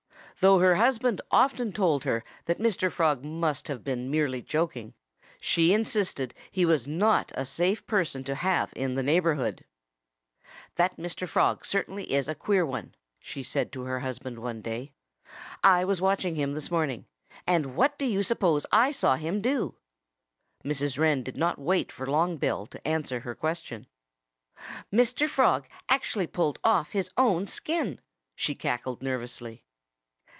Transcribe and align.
Though 0.39 0.57
her 0.57 0.73
husband 0.73 1.21
often 1.29 1.71
told 1.71 2.03
her 2.03 2.23
that 2.45 2.57
Mr. 2.57 2.91
Frog 2.91 3.23
must 3.23 3.67
have 3.67 3.83
been 3.83 4.09
merely 4.09 4.41
joking, 4.41 4.95
she 5.39 5.71
insisted 5.71 6.31
that 6.31 6.37
he 6.49 6.65
was 6.65 6.87
not 6.87 7.31
a 7.35 7.45
safe 7.45 7.85
person 7.85 8.23
to 8.23 8.33
have 8.33 8.73
in 8.75 8.95
the 8.95 9.03
neighborhood. 9.03 9.65
"That 10.77 10.97
Mr. 10.97 11.27
Frog 11.27 11.63
certainly 11.63 12.11
is 12.11 12.27
a 12.27 12.33
queer 12.33 12.65
one," 12.65 12.95
she 13.19 13.43
said 13.43 13.71
to 13.73 13.83
her 13.83 13.99
husband 13.99 14.39
one 14.39 14.63
day. 14.63 14.93
"I 15.63 15.85
was 15.85 16.01
watching 16.01 16.33
him 16.33 16.53
this 16.55 16.71
morning. 16.71 17.05
And 17.45 17.75
what 17.75 17.99
do 17.99 18.05
you 18.05 18.23
suppose 18.23 18.65
I 18.71 18.89
saw 18.89 19.17
him 19.17 19.41
do?" 19.43 19.77
Mrs. 20.65 20.97
Wren 20.97 21.21
did 21.21 21.37
not 21.37 21.59
wait 21.59 21.91
for 21.91 22.07
Long 22.07 22.37
Bill 22.37 22.65
to 22.65 22.87
answer 22.87 23.19
her 23.19 23.35
question. 23.35 23.85
"Mr. 24.91 25.29
Frog 25.29 25.67
actually 25.87 26.25
pulled 26.25 26.57
off 26.63 26.93
his 26.93 27.11
own 27.15 27.45
skin!" 27.45 28.01
she 28.35 28.55
cackled 28.55 29.03
nervously. 29.03 29.63